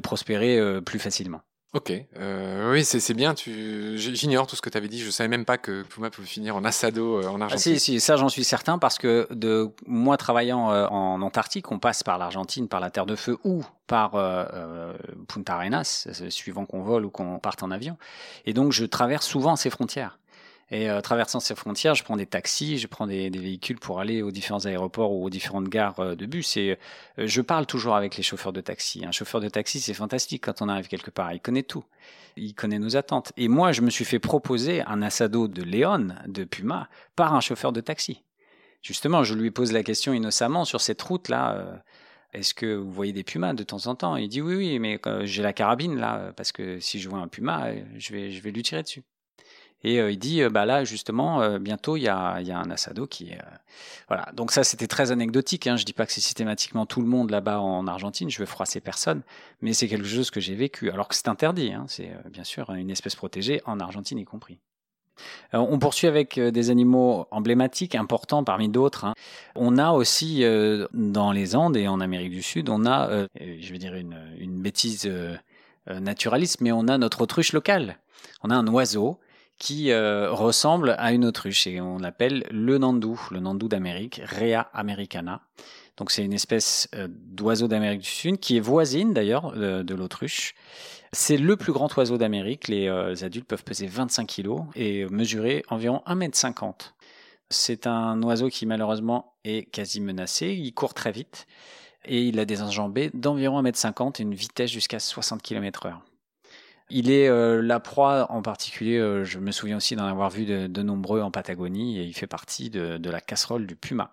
[0.00, 1.42] prospérer plus facilement.
[1.74, 3.32] Ok, euh, oui, c'est bien.
[3.32, 5.00] Tu, j'ignore tout ce que tu avais dit.
[5.00, 7.78] Je savais même pas que Puma pouvait finir en assado euh, en ah, Argentine.
[7.78, 11.78] si, si, ça j'en suis certain parce que de moi travaillant euh, en Antarctique, on
[11.78, 14.92] passe par l'Argentine, par la Terre de Feu ou par euh,
[15.28, 17.96] Punta Arenas, suivant qu'on vole ou qu'on parte en avion.
[18.44, 20.18] Et donc je traverse souvent ces frontières.
[20.72, 24.22] Et euh, traversant ces frontières, je prends des taxis, je prends des, véhicules pour aller
[24.22, 26.56] aux différents aéroports ou aux différentes gares euh, de bus.
[26.56, 26.78] Et
[27.18, 29.04] euh, je parle toujours avec les chauffeurs de taxi.
[29.04, 31.30] Un chauffeur de taxi, c'est fantastique quand on arrive quelque part.
[31.34, 31.84] Il connaît tout.
[32.36, 33.34] Il connaît nos attentes.
[33.36, 37.40] Et moi, je me suis fait proposer un assado de Léon, de Puma, par un
[37.40, 38.22] chauffeur de taxi.
[38.80, 41.82] Justement, je lui pose la question innocemment sur cette route-là.
[42.32, 44.16] est-ce que vous voyez des pumas de temps en temps?
[44.16, 47.28] Il dit oui, oui, mais j'ai la carabine là, parce que si je vois un
[47.28, 49.04] puma, je vais, je vais lui tirer dessus.
[49.84, 53.06] Et euh, il dit, euh, bah là justement, euh, bientôt il y a, un assado
[53.06, 53.32] qui
[54.08, 54.28] voilà.
[54.34, 55.66] Donc ça c'était très anecdotique.
[55.66, 55.76] Hein.
[55.76, 58.30] Je dis pas que c'est systématiquement tout le monde là-bas en Argentine.
[58.30, 59.22] Je veux froisser personne,
[59.60, 60.90] mais c'est quelque chose que j'ai vécu.
[60.90, 61.72] Alors que c'est interdit.
[61.72, 61.86] Hein.
[61.88, 64.58] C'est bien sûr une espèce protégée en Argentine y compris.
[65.52, 69.04] on poursuit avec des animaux emblématiques, importants parmi d'autres.
[69.04, 69.14] Hein.
[69.56, 70.44] On a aussi
[70.92, 74.60] dans les Andes et en Amérique du Sud, on a, je vais dire une, une
[74.60, 75.10] bêtise
[75.88, 77.98] naturaliste, mais on a notre autruche locale.
[78.42, 79.18] On a un oiseau
[79.62, 84.68] qui euh, ressemble à une autruche et on l'appelle le nandou, le nandou d'Amérique, Rhea
[84.74, 85.40] americana.
[85.96, 90.56] Donc c'est une espèce euh, d'oiseau d'Amérique du Sud qui est voisine d'ailleurs de l'autruche.
[91.12, 92.66] C'est le plus grand oiseau d'Amérique.
[92.66, 96.72] Les euh, adultes peuvent peser 25 kg et mesurer environ 1,50 m.
[97.48, 100.48] C'est un oiseau qui malheureusement est quasi menacé.
[100.48, 101.46] Il court très vite
[102.04, 106.00] et il a des enjambées d'environ 1,50 m et une vitesse jusqu'à 60 km/h.
[106.94, 110.44] Il est euh, la proie en particulier, euh, je me souviens aussi d'en avoir vu
[110.44, 114.12] de, nombreux en Patagonie, et il fait partie de, la casserole du puma.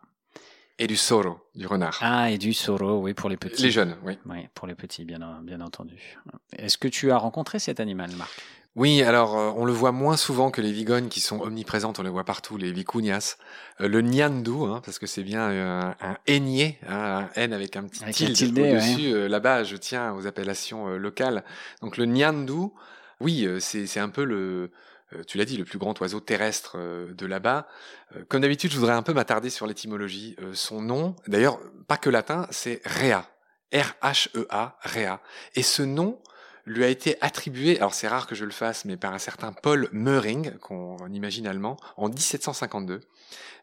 [0.82, 2.00] Et du soro, du renard.
[2.02, 3.62] Ah, et du soro, oui, pour les petits.
[3.62, 4.18] Les jeunes, oui.
[4.26, 6.18] Oui, pour les petits, bien, bien entendu.
[6.58, 8.32] Est-ce que tu as rencontré cet animal, Marc?
[8.76, 12.04] Oui, alors euh, on le voit moins souvent que les vigognes qui sont omniprésentes, on
[12.04, 13.36] les voit partout, les vicunias.
[13.82, 17.76] Euh, le nyandu, hein, parce que c'est bien euh, un aigné, hein, un N avec
[17.76, 19.28] un petit tilde, dessus.
[19.28, 21.44] Là-bas, je tiens aux appellations locales.
[21.82, 22.70] Donc le nyandu,
[23.20, 24.72] oui, c'est un peu le,
[25.28, 27.67] tu l'as dit, le plus grand oiseau terrestre de là-bas.
[28.28, 30.36] Comme d'habitude, je voudrais un peu m'attarder sur l'étymologie.
[30.54, 33.26] son nom, d'ailleurs, pas que latin, c'est Rea.
[33.74, 35.22] R-H-E-A, Rea.
[35.56, 36.19] Et ce nom,
[36.65, 39.52] lui a été attribué, alors c'est rare que je le fasse, mais par un certain
[39.52, 43.02] Paul Meuring, qu'on imagine allemand, en 1752.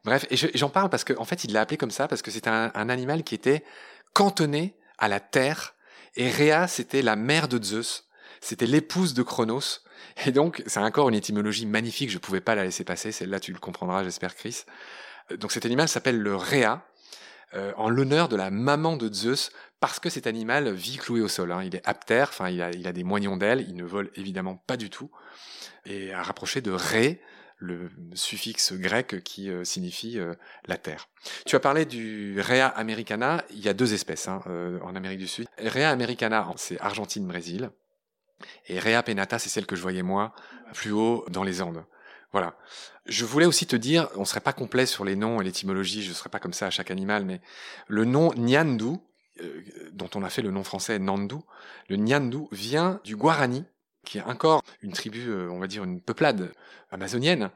[0.05, 2.31] Bref, et j'en parle parce qu'en en fait, il l'a appelé comme ça parce que
[2.31, 3.65] c'est un, animal qui était
[4.13, 5.75] cantonné à la terre,
[6.17, 8.09] et Rhea, c'était la mère de Zeus,
[8.41, 9.81] c'était l'épouse de Chronos,
[10.27, 13.41] et donc c'est encore une étymologie magnifique, je ne pouvais pas la laisser passer, celle-là
[13.41, 14.65] tu le comprendras, j'espère Chris.
[15.39, 16.87] Donc cet animal s'appelle le Rhea,
[17.55, 21.29] euh, en l'honneur de la maman de Zeus, parce que cet animal vit cloué au
[21.29, 21.53] sol.
[21.53, 21.63] Hein.
[21.65, 24.91] Il est aptère, enfin il a, des moignons d'ailes, il ne vole évidemment pas du
[24.91, 25.11] tout,
[25.85, 27.21] et à rapprocher de Ré,
[27.59, 30.35] le suffixe grec qui euh, signifie euh,
[30.67, 31.09] la terre.
[31.47, 35.19] Tu as parlé du Rea americana, il y a deux espèces hein, euh, en Amérique
[35.19, 35.47] du Sud.
[35.59, 37.71] Rea americana, c'est Argentine-Brésil,
[38.69, 40.35] et Rea penata, c'est celle que je voyais moi,
[40.75, 41.85] plus haut dans les Andes.
[42.33, 42.57] Voilà.
[43.07, 46.11] Je voulais aussi te dire, on serait pas complet sur les noms et l'étymologie, je
[46.11, 47.41] ne serais pas comme ça à chaque animal, mais
[47.89, 48.99] le nom Nyandu,
[49.93, 51.37] dont on a fait le nom français Nandu,
[51.89, 53.65] le Nyandu vient du Guarani,
[54.05, 56.53] qui est encore une tribu, euh, on va dire une peuplade
[56.91, 57.51] amazonienne.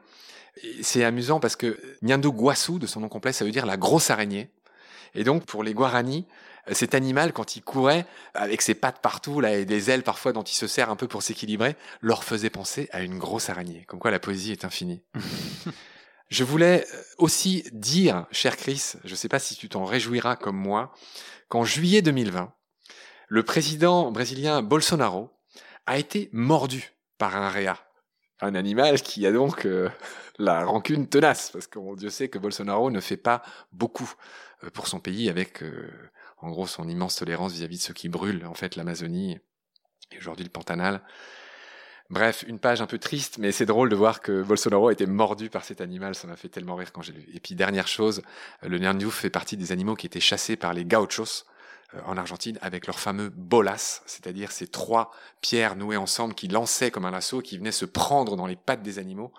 [0.81, 4.09] C'est amusant parce que Nyandu Guasu, de son nom complet, ça veut dire la grosse
[4.09, 4.51] araignée.
[5.15, 9.39] Et donc, pour les Guarani, euh, cet animal, quand il courait, avec ses pattes partout,
[9.41, 12.49] là, et des ailes parfois dont il se sert un peu pour s'équilibrer, leur faisait
[12.49, 13.85] penser à une grosse araignée.
[13.87, 15.01] Comme quoi la poésie est infinie.
[16.29, 20.35] je voulais euh, aussi dire, cher Chris, je ne sais pas si tu t'en réjouiras
[20.35, 20.93] comme moi,
[21.49, 22.53] qu'en juillet 2020,
[23.27, 25.31] le président brésilien Bolsonaro
[25.85, 27.77] a été mordu par un réa.
[28.41, 29.89] Un animal qui a donc euh,
[30.37, 34.11] la rancune tenace, parce que Dieu sait que Bolsonaro ne fait pas beaucoup
[34.63, 35.89] euh, pour son pays avec, euh,
[36.41, 39.39] en gros, son immense tolérance vis-à-vis de ceux qui brûlent, en fait, l'Amazonie
[40.11, 41.01] et aujourd'hui le Pantanal.
[42.09, 45.05] Bref, une page un peu triste, mais c'est drôle de voir que Bolsonaro a été
[45.05, 47.25] mordu par cet animal, ça m'a fait tellement rire quand j'ai lu.
[47.33, 48.21] Et puis dernière chose,
[48.61, 51.45] le Nyandu fait partie des animaux qui étaient chassés par les gauchos,
[51.93, 56.91] euh, en Argentine avec leur fameux bolas, c'est-à-dire ces trois pierres nouées ensemble qui lançaient
[56.91, 59.33] comme un lasso, qui venaient se prendre dans les pattes des animaux.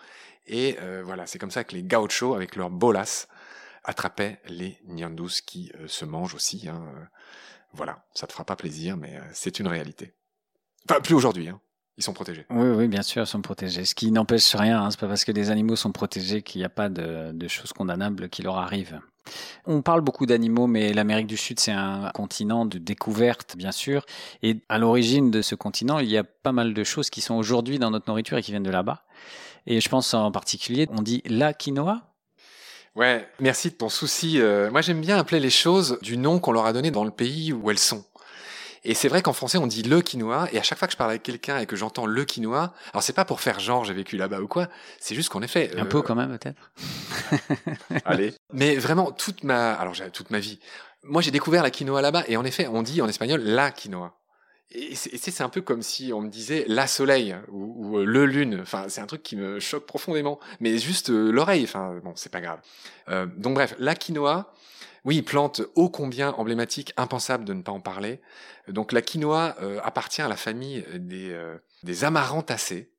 [0.47, 3.27] Et euh, voilà, c'est comme ça que les gauchos, avec leur bolas,
[3.85, 6.69] attrapaient les nyandus qui euh, se mangent aussi.
[6.69, 6.83] Hein.
[7.73, 10.15] Voilà, ça te fera pas plaisir, mais c'est une réalité.
[10.89, 11.49] Enfin, plus aujourd'hui.
[11.49, 11.61] Hein.
[11.97, 12.47] Ils sont protégés.
[12.51, 13.85] Oui, oui, bien sûr, ils sont protégés.
[13.85, 14.83] Ce qui n'empêche rien.
[14.83, 14.91] Hein.
[14.91, 17.73] C'est pas parce que des animaux sont protégés qu'il n'y a pas de, de choses
[17.73, 19.01] condamnables qui leur arrivent.
[19.67, 24.05] On parle beaucoup d'animaux, mais l'Amérique du Sud, c'est un continent de découverte, bien sûr.
[24.43, 27.35] Et à l'origine de ce continent, il y a pas mal de choses qui sont
[27.35, 29.05] aujourd'hui dans notre nourriture et qui viennent de là-bas.
[29.67, 32.12] Et je pense en particulier, on dit la quinoa.
[32.95, 34.41] Ouais, merci de ton souci.
[34.41, 37.11] Euh, moi, j'aime bien appeler les choses du nom qu'on leur a donné dans le
[37.11, 38.05] pays où elles sont.
[38.85, 40.99] Et c'est vrai qu'en français, on dit le quinoa, et à chaque fois que je
[40.99, 43.95] parle avec quelqu'un et que j'entends le quinoa, alors c'est pas pour faire genre j'ai
[43.95, 45.71] vécu là-bas ou quoi, c'est juste qu'en effet.
[45.79, 46.73] Un peu quand même, peut-être?
[48.05, 48.35] Allez.
[48.53, 50.59] Mais vraiment, toute ma, alors toute ma vie,
[51.05, 54.19] moi j'ai découvert la quinoa là-bas, et en effet, on dit en espagnol la quinoa.
[54.75, 58.61] Et c'est un peu comme si on me disait la soleil ou, euh, le lune.
[58.63, 60.41] Enfin, c'est un truc qui me choque profondément.
[60.61, 61.65] Mais juste euh, l'oreille.
[61.65, 62.61] Enfin, bon, c'est pas grave.
[63.37, 64.53] donc bref, la quinoa,
[65.05, 68.21] oui, plante ô combien emblématique, impensable de ne pas en parler.
[68.69, 72.93] Donc la quinoa euh, appartient à la famille des, euh, des amarantacées.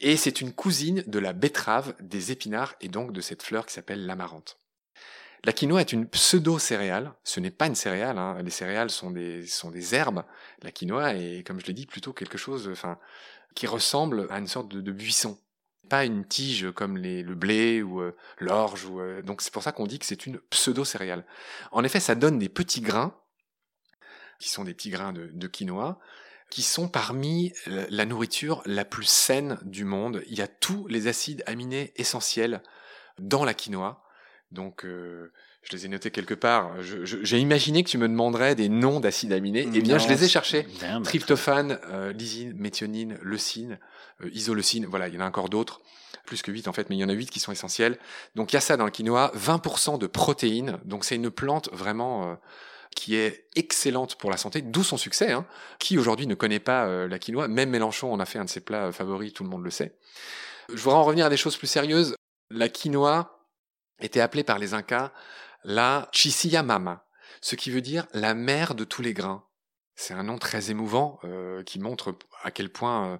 [0.00, 3.72] Et c'est une cousine de la betterave, des épinards et donc de cette fleur qui
[3.72, 4.58] s'appelle l'amarante.
[5.46, 7.14] La quinoa est une pseudo-céréale.
[7.24, 8.18] Ce n'est pas une céréale.
[8.18, 8.42] Hein.
[8.42, 10.24] Les céréales sont des, sont des herbes.
[10.62, 12.98] La quinoa est, comme je l'ai dit, plutôt quelque chose enfin,
[13.54, 15.38] qui ressemble à une sorte de buisson
[15.88, 18.86] pas une tige comme le blé ou euh, l'orge.
[18.90, 21.24] Euh, donc c'est pour ça qu'on dit que c'est une pseudo-céréale.
[21.72, 23.14] En effet, ça donne des petits grains,
[24.38, 25.98] qui sont des petits grains de, quinoa,
[26.50, 30.22] qui sont parmi la nourriture la plus saine du monde.
[30.28, 32.62] Il y a tous les acides aminés essentiels
[33.18, 34.02] dans la quinoa.
[34.56, 35.30] Donc, euh,
[35.62, 36.72] je les ai notés quelque part.
[36.82, 39.68] J'ai imaginé que tu me demanderais des noms d'acides aminés.
[39.72, 40.66] Eh bien, je les ai cherchés.
[41.04, 43.78] Tryptophane, euh, lysine, méthionine, leucine,
[44.24, 44.86] euh, isoleucine.
[44.86, 45.80] Voilà, il y en a encore d'autres.
[46.24, 47.98] Plus que 8 en fait, mais il y en a 8 qui sont essentiels.
[48.34, 49.30] Donc, il y a ça dans le quinoa.
[49.36, 50.78] 20% de protéines.
[50.84, 52.36] Donc, c'est une plante vraiment...
[52.94, 55.30] Qui est excellente pour la santé, d'où son succès.
[55.30, 55.44] Hein.
[55.78, 58.48] Qui aujourd'hui ne connaît pas euh, la quinoa Même Mélenchon en a fait un de
[58.48, 59.98] ses plats favoris, tout le monde le sait.
[60.72, 62.14] Je voudrais en revenir à des choses plus sérieuses.
[62.50, 63.35] La quinoa
[64.00, 65.12] était appelée par les Incas
[65.66, 67.04] la Chisiyamama,
[67.40, 69.44] ce qui veut dire la mère de tous les grains.
[69.96, 73.18] C'est un nom très émouvant euh, qui montre à quel point euh,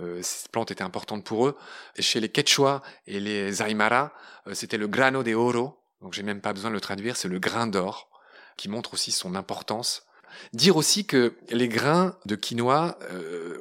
[0.00, 1.56] euh, cette plante était importante pour eux.
[1.98, 4.14] Chez les Quechua et les Aymara,
[4.54, 7.38] c'était le grano de oro, donc j'ai même pas besoin de le traduire, c'est le
[7.38, 8.08] grain d'or,
[8.56, 10.06] qui montre aussi son importance.
[10.54, 12.98] Dire aussi que les grains de quinoa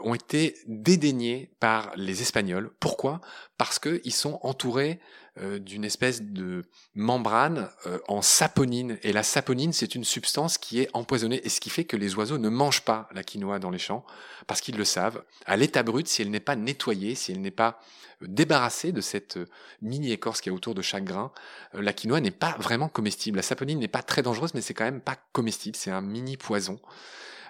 [0.06, 2.72] ont été dédaignés par les Espagnols.
[2.80, 3.20] Pourquoi?
[3.62, 5.00] Parce qu'ils sont entourés
[5.40, 8.98] euh, d'une espèce de membrane euh, en saponine.
[9.04, 12.16] Et la saponine, c'est une substance qui est empoisonnée, et ce qui fait que les
[12.16, 14.04] oiseaux ne mangent pas la quinoa dans les champs,
[14.48, 15.24] parce qu'ils le savent.
[15.46, 17.80] À l'état brut, si elle n'est pas nettoyée, si elle n'est pas
[18.24, 19.38] euh, débarrassée de cette
[19.84, 21.32] mini-écorce qui est autour de chaque grain,
[21.74, 23.38] la quinoa n'est pas vraiment comestible.
[23.38, 26.80] La saponine n'est pas très dangereuse, mais c'est quand même pas comestible, c'est un mini-poison.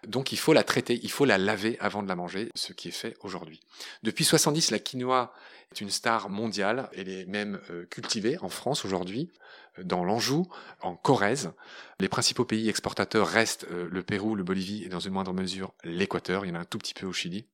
[0.08, 2.88] Donc il faut la traiter, il faut la laver avant de la manger, ce qui
[2.88, 3.60] est fait aujourd'hui.
[4.04, 5.34] Depuis 70, la quinoa
[5.72, 6.90] est une star mondiale.
[6.94, 9.32] Elle est même euh, cultivée en France aujourd'hui,
[9.78, 10.48] euh, dans l'Anjou,
[10.82, 11.52] en Corrèze.
[12.00, 15.74] Les principaux pays exportateurs restent euh, le Pérou, le Bolivie et dans une moindre mesure
[15.84, 16.46] l'Équateur.
[16.46, 17.46] Il y en a un tout petit peu au Chili.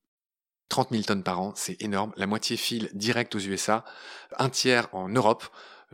[0.69, 2.13] 30 000 tonnes par an, c'est énorme.
[2.17, 3.85] La moitié file direct aux USA,
[4.37, 5.45] un tiers en Europe.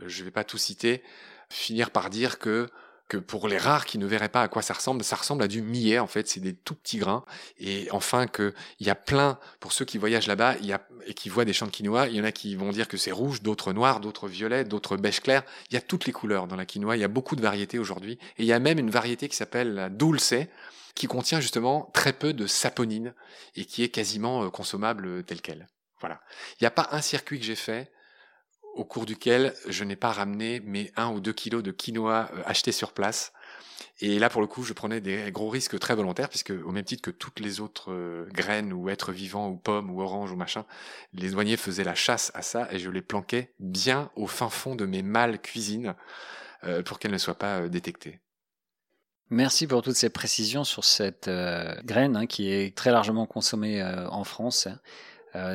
[0.04, 1.02] Je ne vais pas tout citer.
[1.48, 2.68] Finir par dire que
[3.08, 5.48] que pour les rares qui ne verraient pas à quoi ça ressemble, ça ressemble à
[5.48, 7.24] du millet en fait, c'est des tout petits grains.
[7.58, 10.86] Et enfin que il y a plein, pour ceux qui voyagent là-bas il y a,
[11.06, 12.96] et qui voient des champs de quinoa, il y en a qui vont dire que
[12.96, 15.42] c'est rouge, d'autres noir, d'autres violet, d'autres beige clair.
[15.70, 17.78] Il y a toutes les couleurs dans la quinoa, il y a beaucoup de variétés
[17.78, 18.18] aujourd'hui.
[18.38, 20.34] Et il y a même une variété qui s'appelle la dulce,
[20.94, 23.14] qui contient justement très peu de saponine
[23.56, 25.66] et qui est quasiment euh, consommable euh, tel quel.
[26.00, 26.20] Voilà.
[26.52, 27.90] Il n'y a pas un circuit que j'ai fait
[28.74, 32.42] au cours duquel je n'ai pas ramené mes 1 ou 2 kilos de quinoa euh,
[32.44, 33.32] achetés sur place.
[34.00, 36.84] Et là, pour le coup, je prenais des gros risques très volontaires, puisque au même
[36.84, 40.36] titre que toutes les autres euh, graines ou êtres vivants ou pommes ou oranges ou
[40.36, 40.64] machin,
[41.12, 44.74] les douaniers faisaient la chasse à ça et je les planquais bien au fin fond
[44.74, 45.94] de mes malles cuisine
[46.64, 48.20] euh, pour qu'elles ne soient pas détectées.
[49.30, 51.30] Merci pour toutes ces précisions sur cette
[51.84, 54.68] graine hein, qui est très largement consommée en France.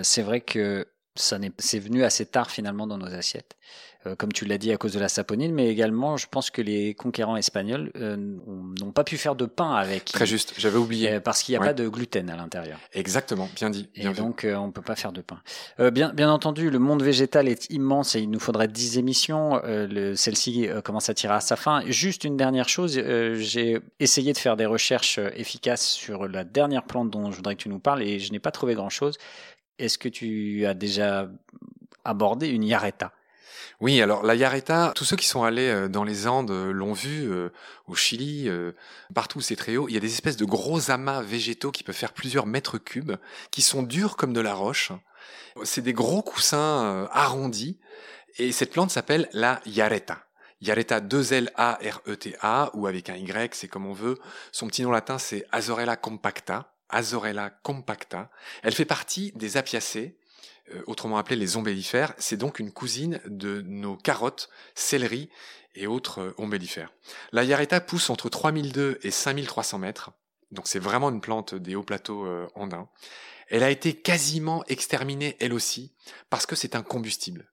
[0.02, 0.88] c'est vrai que
[1.20, 3.56] c'est venu assez tard finalement dans nos assiettes.
[4.08, 6.62] Euh, comme tu l'as dit à cause de la saponine, mais également je pense que
[6.62, 10.06] les conquérants espagnols euh, n'ont pas pu faire de pain avec.
[10.06, 11.16] Très juste, j'avais oublié.
[11.16, 12.80] Euh, parce qu'il n'y a pas de gluten à l'intérieur.
[12.94, 13.90] Exactement, bien dit.
[13.96, 15.42] et donc on ne peut pas faire de pain.
[15.92, 19.62] bien, bien entendu, le monde végétal est immense et il nous faudrait 10 émissions.
[20.16, 21.84] Celle-ci commence à tirer à sa fin.
[21.88, 27.10] Juste une dernière chose, j'ai essayé de faire des recherches efficaces sur la dernière plante
[27.10, 29.18] dont je voudrais que tu nous parles et je n'ai pas trouvé grand-chose.
[29.80, 31.30] Est-ce que tu as déjà
[32.04, 33.14] abordé une yareta?
[33.80, 36.92] Oui, alors la yareta, tous ceux qui sont allés euh, dans les Andes euh, l'ont
[36.92, 37.50] vu, euh,
[37.88, 38.50] au Chili,
[39.16, 41.96] partout c'est très haut, il y a des espèces de gros amas végétaux qui peuvent
[41.96, 43.14] faire plusieurs mètres cubes,
[43.52, 44.92] qui sont durs comme de la roche.
[45.64, 47.80] C'est des gros coussins arrondis,
[48.38, 50.26] et cette plante s'appelle la yareta.
[50.62, 53.94] Yareta 2 L A R E T A ou avec un Y, c'est comme on
[53.94, 54.18] veut.
[54.52, 56.74] Son petit nom latin c'est Azorella compacta.
[56.90, 58.30] Azorella compacta.
[58.64, 60.18] Elle fait partie des apiacées,
[60.74, 62.14] euh, autrement appelées les ombellifères.
[62.18, 65.30] C'est donc une cousine de nos carottes, céleri
[65.76, 66.92] et autres euh, ombellifères.
[67.32, 70.12] La Yareta pousse entre 3002 et 5300 mètres.
[70.52, 72.90] Donc c'est vraiment une plante des hauts plateaux euh, andins.
[73.48, 75.94] Elle a été quasiment exterminée elle aussi
[76.30, 77.50] parce que c'est un combustible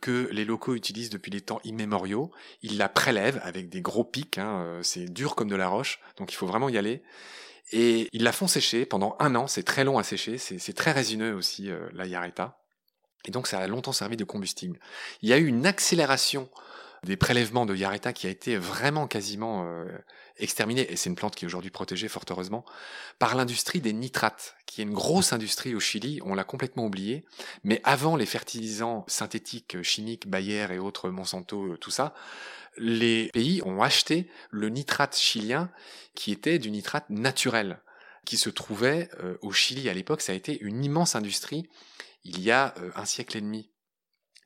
[0.00, 2.30] que les locaux utilisent depuis les temps immémoriaux.
[2.62, 6.32] Ils la prélèvent avec des gros pics, hein, c'est dur comme de la roche, donc
[6.32, 7.02] il faut vraiment y aller.
[7.72, 10.92] Et ils la font sécher pendant un an, c'est très long à sécher, c'est très
[10.92, 12.58] résineux aussi euh, la yareta.
[13.26, 14.78] Et donc ça a longtemps servi de combustible.
[15.22, 16.48] Il y a eu une accélération
[17.04, 19.86] des prélèvements de yareta qui a été vraiment quasiment euh,
[20.36, 22.64] exterminée, et c'est une plante qui est aujourd'hui protégée fort heureusement,
[23.18, 27.24] par l'industrie des nitrates, qui est une grosse industrie au Chili, on l'a complètement oublié,
[27.64, 32.14] mais avant les fertilisants synthétiques chimiques, Bayer et autres Monsanto, euh, tout ça,
[32.76, 35.70] les pays ont acheté le nitrate chilien
[36.14, 37.80] qui était du nitrate naturel
[38.24, 40.20] qui se trouvait euh, au Chili à l'époque.
[40.20, 41.68] Ça a été une immense industrie
[42.24, 43.70] il y a euh, un siècle et demi.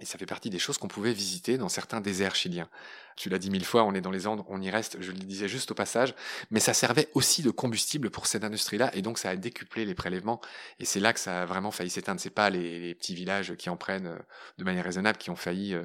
[0.01, 2.69] Et ça fait partie des choses qu'on pouvait visiter dans certains déserts chiliens.
[3.17, 5.19] Tu l'as dit mille fois, on est dans les Andes, on y reste, je le
[5.19, 6.15] disais juste au passage,
[6.51, 9.95] mais ça servait aussi de combustible pour cette industrie-là, et donc ça a décuplé les
[9.95, 10.41] prélèvements,
[10.81, 12.21] et c'est là que ça a vraiment failli s'éteindre.
[12.21, 14.19] C'est pas les, petits villages qui en prennent euh,
[14.59, 15.77] de manière raisonnable qui ont failli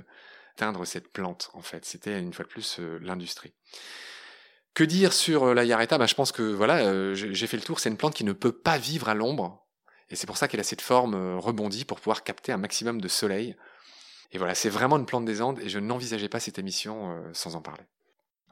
[0.86, 1.86] cette plante, en fait.
[1.86, 3.54] C'était, une fois de plus, euh, l'industrie.
[4.74, 5.98] Que dire sur euh, la Yareta?
[5.98, 7.80] Bah, Je pense que voilà, euh, j'ai fait le tour.
[7.80, 9.66] C'est une plante qui ne peut pas vivre à l'ombre.
[10.10, 13.08] Et c'est pour ça qu'elle a cette forme rebondie pour pouvoir capter un maximum de
[13.08, 13.56] soleil.
[14.32, 17.56] Et voilà, c'est vraiment une plante des Andes et je n'envisageais pas cette émission sans
[17.56, 17.84] en parler.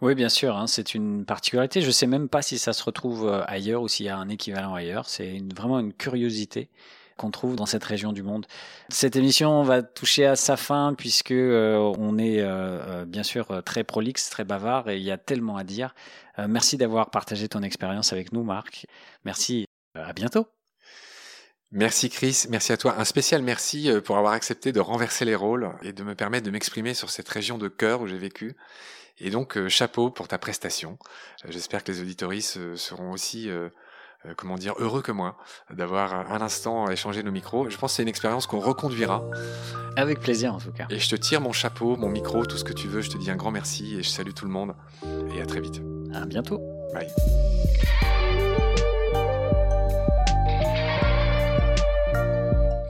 [0.02, 1.82] Oui, bien sûr, hein, c'est une particularité.
[1.82, 4.76] Je sais même pas si ça se retrouve ailleurs ou s'il y a un équivalent
[4.76, 5.10] ailleurs.
[5.10, 6.70] C'est vraiment une curiosité
[7.18, 8.46] qu'on trouve dans cette région du monde.
[8.90, 13.62] Cette émission va toucher à sa fin puisque euh, on est euh, euh, bien sûr
[13.66, 15.94] très prolixe, très bavard et il y a tellement à dire.
[16.48, 18.86] merci d'avoir partagé ton expérience avec nous, Marc.
[19.26, 19.66] Merci.
[19.96, 20.48] à bientôt.
[21.72, 22.96] Merci Chris, merci à toi.
[22.98, 26.52] Un spécial merci pour avoir accepté de renverser les rôles et de me permettre de
[26.52, 28.56] m'exprimer sur cette région de cœur où j'ai vécu.
[29.20, 30.98] Et donc chapeau pour ta prestation.
[31.50, 33.50] J'espère que les auditoristes seront aussi
[34.36, 35.38] comment dire, heureux que moi
[35.72, 37.70] d'avoir un instant échangé nos micros.
[37.70, 39.24] Je pense que c'est une expérience qu'on reconduira.
[39.96, 40.86] Avec plaisir en tout cas.
[40.90, 43.02] Et je te tire mon chapeau, mon micro, tout ce que tu veux.
[43.02, 44.76] Je te dis un grand merci et je salue tout le monde.
[45.36, 45.82] Et à très vite.
[46.14, 46.62] À bientôt.
[46.94, 47.08] Bye.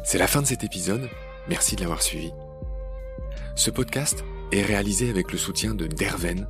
[0.04, 1.10] C'est la fin de cet épisode.
[1.50, 2.32] Merci de l'avoir suivi.
[3.56, 6.48] Ce podcast est réalisé avec le soutien de Derven,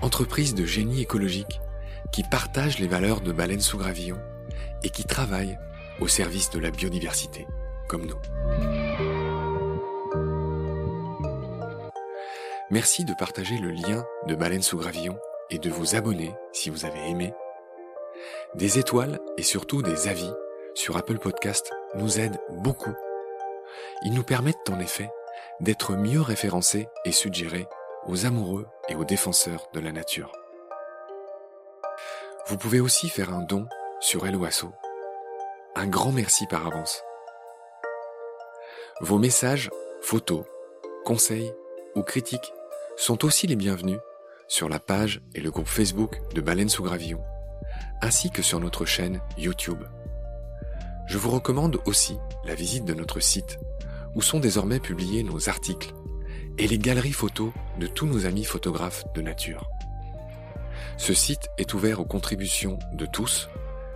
[0.00, 1.60] entreprise de génie écologique
[2.14, 4.20] qui partage les valeurs de Baleine sous Gravillon
[4.84, 5.58] et qui travaille
[6.00, 7.44] au service de la biodiversité,
[7.88, 8.20] comme nous.
[12.70, 15.18] Merci de partager le lien de Baleine sous Gravillon
[15.50, 17.34] et de vous abonner si vous avez aimé.
[18.54, 20.30] Des étoiles et surtout des avis
[20.76, 22.94] sur Apple Podcast nous aident beaucoup.
[24.04, 25.10] Ils nous permettent en effet
[25.58, 27.66] d'être mieux référencés et suggérés
[28.06, 30.30] aux amoureux et aux défenseurs de la nature.
[32.46, 33.66] Vous pouvez aussi faire un don
[34.00, 34.70] sur Helloasso.
[35.74, 37.02] Un grand merci par avance.
[39.00, 39.70] Vos messages,
[40.02, 40.44] photos,
[41.06, 41.54] conseils
[41.94, 42.52] ou critiques
[42.98, 43.98] sont aussi les bienvenus
[44.46, 47.22] sur la page et le groupe Facebook de Baleine sous Gravillon,
[48.02, 49.82] ainsi que sur notre chaîne YouTube.
[51.06, 53.58] Je vous recommande aussi la visite de notre site,
[54.14, 55.94] où sont désormais publiés nos articles
[56.58, 59.73] et les galeries photos de tous nos amis photographes de nature.
[60.96, 63.48] Ce site est ouvert aux contributions de tous,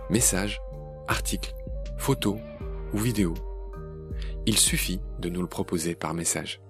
[0.09, 0.61] messages,
[1.07, 1.53] articles,
[1.97, 2.37] photos
[2.93, 3.35] ou vidéos.
[4.45, 6.61] Il suffit de nous le proposer par message.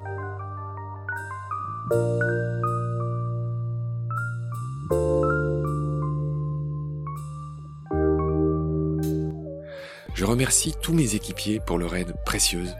[10.20, 12.76] Je remercie tous mes équipiers pour leur aide précieuse,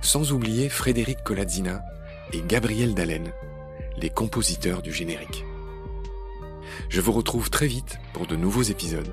[0.00, 1.82] sans oublier Frédéric Colazzina
[2.32, 3.30] et Gabriel Dallen,
[3.98, 5.44] les compositeurs du générique.
[6.88, 9.12] Je vous retrouve très vite pour de nouveaux épisodes.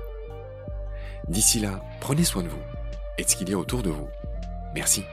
[1.28, 2.62] D'ici là, prenez soin de vous
[3.18, 4.08] et de ce qu'il y a autour de vous.
[4.74, 5.04] Merci.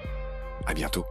[0.66, 1.06] À bientôt.